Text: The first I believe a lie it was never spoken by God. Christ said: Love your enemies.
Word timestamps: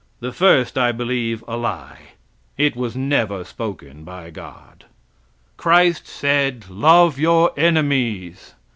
The 0.19 0.31
first 0.31 0.79
I 0.79 0.91
believe 0.91 1.43
a 1.47 1.55
lie 1.55 2.13
it 2.57 2.75
was 2.75 2.95
never 2.95 3.43
spoken 3.43 4.03
by 4.03 4.31
God. 4.31 4.85
Christ 5.57 6.07
said: 6.07 6.67
Love 6.71 7.19
your 7.19 7.51
enemies. 7.55 8.55